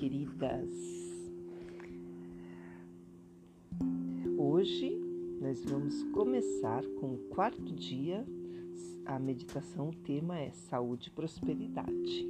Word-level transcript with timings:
queridas! 0.00 0.70
Hoje 4.38 4.98
nós 5.42 5.62
vamos 5.62 6.02
começar 6.04 6.82
com 6.98 7.12
o 7.12 7.18
quarto 7.28 7.74
dia. 7.74 8.24
A 9.04 9.18
meditação, 9.18 9.90
o 9.90 9.94
tema 9.94 10.38
é 10.38 10.52
saúde 10.52 11.08
e 11.08 11.10
prosperidade. 11.10 12.26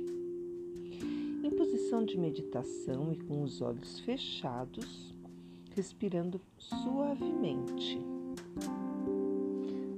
Em 1.44 1.50
posição 1.50 2.04
de 2.04 2.18
meditação 2.18 3.12
e 3.12 3.16
com 3.16 3.44
os 3.44 3.60
olhos 3.60 4.00
fechados, 4.00 5.14
respirando 5.76 6.40
suavemente. 6.58 8.00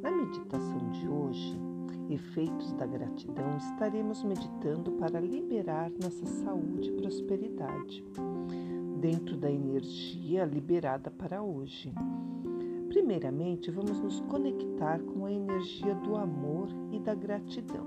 Na 0.03 0.11
meditação 0.11 0.91
de 0.91 1.09
hoje, 1.09 1.72
efeitos 2.11 2.73
da 2.75 2.87
gratidão, 2.87 3.57
estaremos 3.57 4.23
meditando 4.23 4.93
para 4.93 5.21
liberar 5.21 5.91
nossa 5.91 6.27
saúde 6.27 6.89
e 6.89 6.93
prosperidade 6.93 8.05
dentro 9.01 9.37
da 9.37 9.51
energia 9.51 10.45
liberada 10.45 11.11
para 11.11 11.43
hoje. 11.43 11.93
Primeiramente, 12.89 13.71
vamos 13.71 13.99
nos 13.99 14.21
conectar 14.21 15.01
com 15.01 15.27
a 15.27 15.33
energia 15.33 15.95
do 15.95 16.15
amor 16.15 16.69
e 16.93 17.01
da 17.01 17.15
gratidão. 17.15 17.87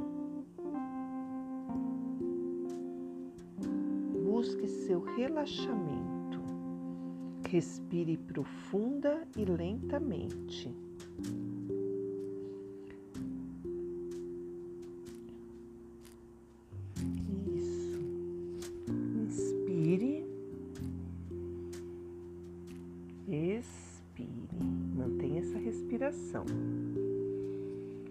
Busque 4.25 4.67
seu 4.67 5.02
relaxamento. 5.02 6.41
Respire 7.47 8.17
profunda 8.17 9.25
e 9.38 9.45
lentamente. 9.45 10.84
Respiração. 25.86 26.45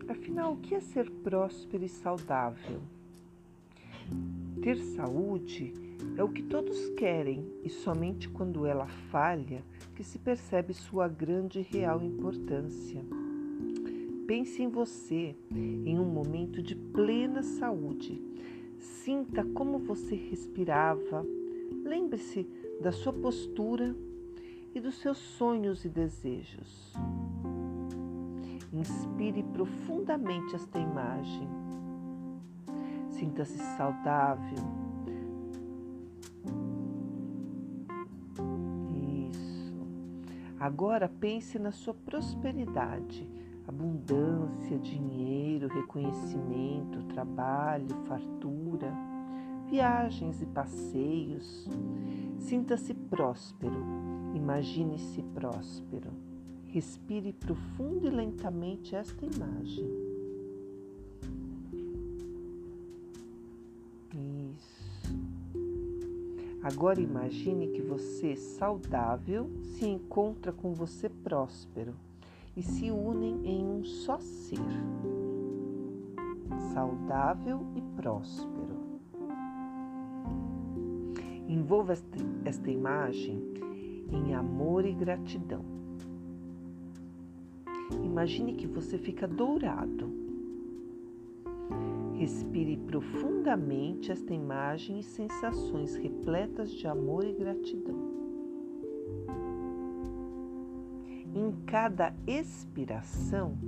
Afinal, 0.09 0.53
o 0.53 0.57
que 0.57 0.75
é 0.75 0.81
ser 0.81 1.11
próspero 1.11 1.85
e 1.85 1.89
saudável? 1.89 2.81
Ter 4.63 4.77
saúde 4.77 5.73
é 6.17 6.23
o 6.23 6.29
que 6.29 6.43
todos 6.43 6.91
querem 6.91 7.47
e 7.63 7.71
somente 7.71 8.29
quando 8.29 8.67
ela 8.67 8.87
falha 9.11 9.63
que 9.95 10.05
se 10.05 10.19
percebe 10.19 10.75
sua 10.75 11.09
grande 11.09 11.61
e 11.61 11.63
real 11.63 12.03
importância. 12.03 13.03
Pense 14.27 14.63
em 14.63 14.69
você 14.69 15.35
em 15.53 15.99
um 15.99 16.05
momento 16.05 16.63
de 16.63 16.75
plena 16.75 17.43
saúde. 17.43 18.21
Sinta 18.79 19.45
como 19.45 19.79
você 19.79 20.15
respirava. 20.15 21.25
Lembre-se 21.85 22.47
da 22.81 22.91
sua 22.91 23.13
postura 23.13 23.95
e 24.75 24.81
dos 24.81 24.97
seus 24.97 25.19
sonhos 25.19 25.85
e 25.85 25.89
desejos. 25.89 26.93
Inspire 28.73 29.43
profundamente 29.45 30.57
esta 30.57 30.79
imagem. 30.79 31.49
Sinta-se 33.09 33.57
saudável. 33.77 34.59
Isso. 39.31 39.77
Agora 40.59 41.09
pense 41.09 41.57
na 41.59 41.71
sua 41.71 41.95
prosperidade, 41.95 43.31
abundância, 43.69 44.77
dinheiro, 44.79 45.69
reconhecimento, 45.69 47.05
trabalho, 47.05 47.95
fartura, 48.07 48.93
viagens 49.71 50.41
e 50.43 50.47
passeios. 50.47 51.69
Sinta-se 52.39 52.95
próspero. 52.95 53.83
Imagine-se 54.35 55.23
próspero. 55.35 56.11
Respire 56.67 57.33
profundo 57.33 58.07
e 58.07 58.11
lentamente 58.11 58.97
esta 58.97 59.25
imagem. 59.25 59.89
Isso. 64.55 64.85
Agora 66.63 67.01
imagine 67.01 67.69
que 67.69 67.83
você, 67.83 68.37
saudável, 68.37 69.51
se 69.63 69.87
encontra 69.87 70.51
com 70.51 70.73
você 70.73 71.09
próspero 71.09 71.95
e 72.57 72.63
se 72.63 72.91
unem 72.91 73.41
em 73.45 73.65
um 73.65 73.85
só 73.85 74.19
ser. 74.21 74.59
Saudável 76.73 77.61
e 77.77 77.83
próspero. 77.97 78.54
Envolva 81.49 81.93
esta, 81.93 82.19
esta 82.45 82.71
imagem 82.71 83.43
em 84.11 84.35
amor 84.35 84.85
e 84.85 84.93
gratidão. 84.93 85.65
Imagine 88.03 88.55
que 88.55 88.67
você 88.67 88.97
fica 88.97 89.27
dourado. 89.27 90.13
Respire 92.15 92.77
profundamente 92.77 94.13
esta 94.13 94.33
imagem 94.33 95.01
e 95.01 95.03
sensações 95.03 95.97
repletas 95.97 96.71
de 96.71 96.87
amor 96.87 97.25
e 97.25 97.33
gratidão. 97.33 98.15
Em 101.35 101.51
cada 101.67 102.15
expiração, 102.27 103.59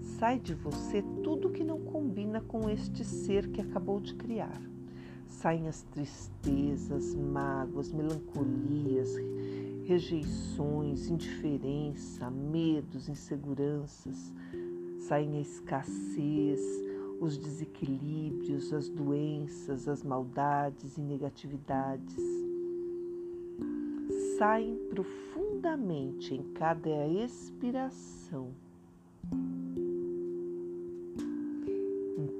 sai 0.00 0.38
de 0.38 0.54
você 0.54 1.02
tudo 1.24 1.50
que 1.50 1.64
não 1.64 1.80
combina 1.80 2.40
com 2.40 2.70
este 2.70 3.04
ser 3.04 3.48
que 3.50 3.60
acabou 3.60 3.98
de 4.00 4.14
criar. 4.14 4.62
Saem 5.42 5.66
as 5.66 5.82
tristezas, 5.82 7.16
mágoas, 7.16 7.90
melancolias, 7.90 9.12
rejeições, 9.84 11.08
indiferença, 11.08 12.30
medos, 12.30 13.08
inseguranças, 13.08 14.32
saem 15.00 15.38
a 15.38 15.40
escassez, 15.40 16.60
os 17.20 17.36
desequilíbrios, 17.36 18.72
as 18.72 18.88
doenças, 18.88 19.88
as 19.88 20.04
maldades 20.04 20.96
e 20.96 21.00
negatividades. 21.00 22.22
Saem 24.38 24.76
profundamente 24.90 26.34
em 26.34 26.44
cada 26.52 27.08
expiração. 27.08 28.52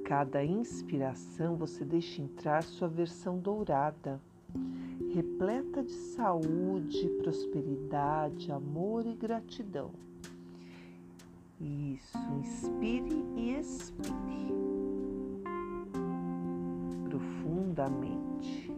Cada 0.05 0.43
inspiração, 0.43 1.55
você 1.55 1.83
deixa 1.83 2.21
entrar 2.21 2.63
sua 2.63 2.87
versão 2.87 3.37
dourada 3.37 4.19
repleta 5.13 5.83
de 5.83 5.91
saúde, 5.91 7.07
prosperidade, 7.21 8.51
amor 8.51 9.05
e 9.05 9.13
gratidão. 9.13 9.91
Isso, 11.59 12.17
inspire 12.39 13.23
e 13.35 13.55
expire 13.55 14.13
profundamente, 17.07 18.71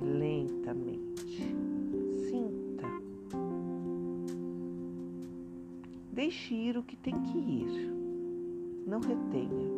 lentamente. 0.00 1.54
Sinta. 2.28 2.88
Deixe 6.12 6.54
ir 6.54 6.76
o 6.76 6.82
que 6.82 6.96
tem 6.96 7.20
que 7.22 7.38
ir, 7.38 7.97
não 8.88 9.00
retenha. 9.00 9.68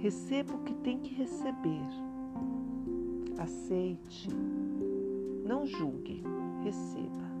Receba 0.00 0.54
o 0.54 0.62
que 0.64 0.74
tem 0.74 0.98
que 0.98 1.14
receber 1.14 1.86
aceite, 3.38 4.28
não 5.46 5.66
julgue, 5.66 6.22
receba. 6.62 7.32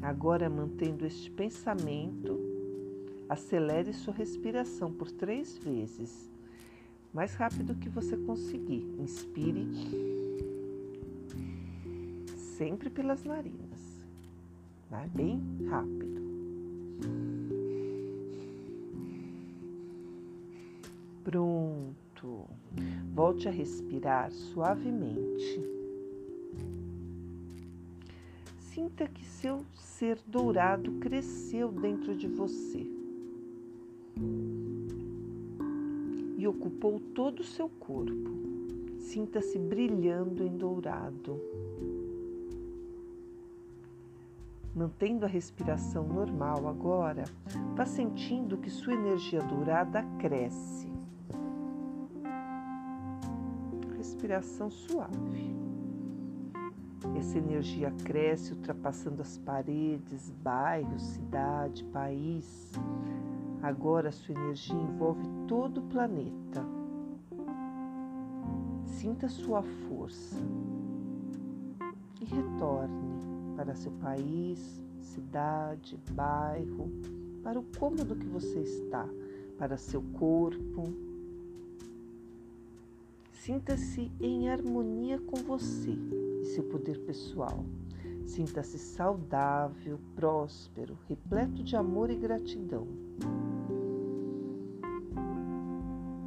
Agora, 0.00 0.48
mantendo 0.48 1.04
este 1.04 1.30
pensamento, 1.30 2.40
acelere 3.28 3.92
sua 3.92 4.14
respiração 4.14 4.90
por 4.90 5.10
três 5.10 5.58
vezes, 5.58 6.30
mais 7.12 7.34
rápido 7.34 7.74
que 7.74 7.88
você 7.88 8.16
conseguir. 8.16 8.86
Inspire 8.98 9.66
sempre 12.56 12.88
pelas 12.88 13.24
narinas, 13.24 13.80
bem 15.14 15.40
rápido. 15.68 16.29
Pronto. 21.24 22.46
Volte 23.14 23.48
a 23.48 23.50
respirar 23.50 24.30
suavemente. 24.30 25.60
Sinta 28.58 29.06
que 29.06 29.24
seu 29.24 29.64
ser 29.74 30.18
dourado 30.26 30.92
cresceu 30.92 31.70
dentro 31.70 32.16
de 32.16 32.26
você 32.26 32.86
e 36.38 36.46
ocupou 36.46 36.98
todo 37.14 37.40
o 37.40 37.44
seu 37.44 37.68
corpo. 37.68 38.30
Sinta-se 38.98 39.58
brilhando 39.58 40.42
em 40.42 40.56
dourado. 40.56 41.38
Mantendo 44.74 45.26
a 45.26 45.28
respiração 45.28 46.06
normal 46.06 46.66
agora, 46.66 47.24
vá 47.76 47.84
sentindo 47.84 48.56
que 48.56 48.70
sua 48.70 48.94
energia 48.94 49.40
dourada 49.40 50.02
cresce 50.18 50.79
respiração 54.30 54.70
suave. 54.70 55.56
Essa 57.18 57.38
energia 57.38 57.90
cresce 58.04 58.52
ultrapassando 58.52 59.20
as 59.22 59.36
paredes, 59.38 60.30
bairros, 60.42 61.02
cidade, 61.02 61.82
país. 61.84 62.70
Agora 63.60 64.12
sua 64.12 64.34
energia 64.34 64.76
envolve 64.76 65.26
todo 65.48 65.78
o 65.78 65.82
planeta. 65.82 66.64
Sinta 68.84 69.28
sua 69.28 69.62
força 69.62 70.36
e 72.20 72.24
retorne 72.24 73.56
para 73.56 73.74
seu 73.74 73.92
país, 73.92 74.80
cidade, 75.00 75.98
bairro, 76.12 76.88
para 77.42 77.58
o 77.58 77.64
cômodo 77.78 78.14
que 78.14 78.26
você 78.26 78.60
está, 78.60 79.08
para 79.58 79.76
seu 79.76 80.02
corpo. 80.02 81.09
Sinta-se 83.40 84.12
em 84.20 84.50
harmonia 84.50 85.18
com 85.18 85.36
você 85.36 85.96
e 86.42 86.44
seu 86.44 86.62
poder 86.64 86.98
pessoal. 87.06 87.64
Sinta-se 88.26 88.78
saudável, 88.78 89.98
próspero, 90.14 90.94
repleto 91.08 91.62
de 91.62 91.74
amor 91.74 92.10
e 92.10 92.16
gratidão. 92.16 92.86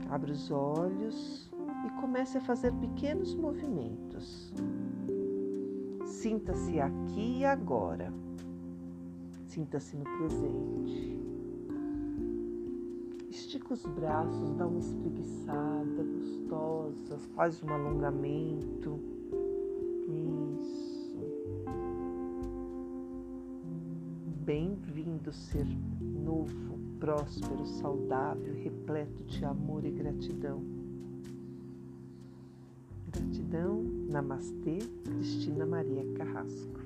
Abra 0.09 0.31
os 0.31 0.49
olhos 0.49 1.51
e 1.85 2.01
comece 2.01 2.39
a 2.39 2.41
fazer 2.41 2.73
pequenos 2.73 3.35
movimentos. 3.35 4.51
Sinta-se 6.07 6.79
aqui 6.79 7.41
e 7.41 7.45
agora. 7.45 8.11
Sinta-se 9.45 9.95
no 9.95 10.03
presente. 10.03 11.22
Estica 13.33 13.73
os 13.73 13.83
braços, 13.83 14.51
dá 14.51 14.67
uma 14.67 14.77
espreguiçada 14.77 16.03
gostosa, 16.03 17.17
faz 17.35 17.63
um 17.63 17.69
alongamento. 17.73 18.99
Isso. 20.59 21.17
Bem-vindo, 24.45 25.33
ser 25.33 25.65
novo, 25.99 26.77
próspero, 26.99 27.65
saudável, 27.65 28.53
repleto 28.53 29.23
de 29.23 29.43
amor 29.43 29.83
e 29.83 29.89
gratidão. 29.89 30.61
Gratidão, 33.11 33.81
Namastê, 34.11 34.77
Cristina 35.05 35.65
Maria 35.65 36.05
Carrasco. 36.13 36.82